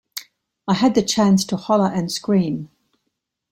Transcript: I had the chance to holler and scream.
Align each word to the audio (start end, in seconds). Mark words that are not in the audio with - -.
I 0.67 0.73
had 0.73 0.95
the 0.95 1.03
chance 1.03 1.45
to 1.45 1.57
holler 1.57 1.85
and 1.93 2.11
scream. 2.11 2.71